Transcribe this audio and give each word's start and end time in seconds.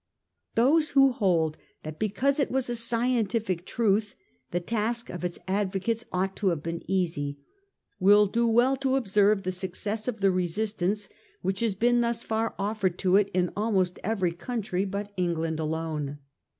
Those 0.55 0.89
who 0.89 1.11
hold 1.11 1.57
that 1.83 1.99
because 1.99 2.39
it 2.39 2.49
was 2.49 2.71
a 2.71 2.75
scientific 2.75 3.67
truth 3.67 4.15
the 4.49 4.59
task 4.59 5.11
of 5.11 5.23
its 5.23 5.37
advocates 5.47 6.05
ought 6.11 6.35
to 6.37 6.47
have 6.47 6.63
been 6.63 6.81
easy, 6.89 7.37
will 7.99 8.25
do 8.25 8.47
well 8.47 8.75
to 8.77 8.95
observe 8.95 9.43
the 9.43 9.51
success 9.51 10.07
of 10.07 10.19
the 10.19 10.31
resistance 10.31 11.07
which 11.43 11.59
has 11.59 11.75
been 11.75 12.01
thus 12.01 12.23
far 12.23 12.55
offered 12.57 12.97
to 12.97 13.15
it 13.15 13.29
in 13.35 13.51
almost 13.55 13.99
every 14.03 14.31
country 14.31 14.85
but 14.85 15.11
England 15.17 15.59
alone. 15.59 16.17